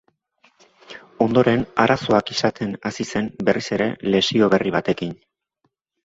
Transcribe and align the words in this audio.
Ondoren 1.25 1.65
arazoak 1.83 2.31
izaten 2.35 2.71
hasi 2.91 3.05
zen 3.11 3.27
berriz 3.49 3.63
ere 3.77 3.87
lesio 4.15 4.49
berri 4.55 4.73
batekin. 4.77 5.13